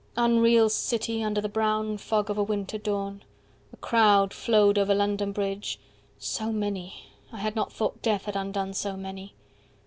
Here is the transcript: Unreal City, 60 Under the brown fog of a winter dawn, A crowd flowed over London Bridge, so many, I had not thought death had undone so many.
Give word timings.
Unreal 0.17 0.67
City, 0.67 1.17
60 1.17 1.23
Under 1.23 1.41
the 1.41 1.47
brown 1.47 1.95
fog 1.95 2.31
of 2.31 2.37
a 2.39 2.43
winter 2.43 2.79
dawn, 2.79 3.23
A 3.71 3.77
crowd 3.77 4.33
flowed 4.33 4.79
over 4.79 4.95
London 4.95 5.31
Bridge, 5.31 5.79
so 6.17 6.51
many, 6.51 7.11
I 7.31 7.37
had 7.37 7.55
not 7.55 7.71
thought 7.71 8.01
death 8.01 8.25
had 8.25 8.35
undone 8.35 8.73
so 8.73 8.97
many. 8.97 9.35